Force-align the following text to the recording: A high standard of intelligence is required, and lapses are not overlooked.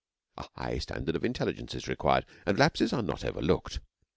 A 0.35 0.47
high 0.55 0.79
standard 0.79 1.15
of 1.15 1.23
intelligence 1.23 1.75
is 1.75 1.87
required, 1.87 2.25
and 2.47 2.57
lapses 2.57 2.91
are 2.91 3.03
not 3.03 3.23
overlooked. 3.23 3.79